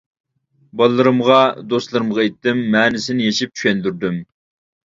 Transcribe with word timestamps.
بالىلىرىمغا، 0.81 1.37
دوستلىرىمغا 1.73 2.23
ئېيتتىم، 2.25 2.65
مەنىسىنى 2.77 3.29
يېشىپ 3.29 3.55
چۈشەندۈردۈم. 3.61 4.19